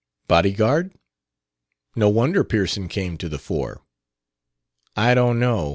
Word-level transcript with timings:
"Body 0.27 0.51
guard? 0.51 0.95
No 1.95 2.09
wonder 2.09 2.43
Pearson 2.43 2.87
came 2.87 3.19
to 3.19 3.29
the 3.29 3.37
fore." 3.37 3.83
"I 4.95 5.13
don't 5.13 5.37
know. 5.37 5.69